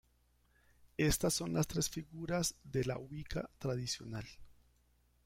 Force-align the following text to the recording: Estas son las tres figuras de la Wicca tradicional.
Estas 0.97 1.31
son 1.35 1.53
las 1.53 1.67
tres 1.67 1.87
figuras 1.87 2.55
de 2.63 2.85
la 2.85 2.97
Wicca 2.97 3.47
tradicional. 3.59 4.25